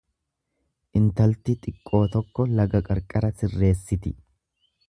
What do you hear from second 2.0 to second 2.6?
tokko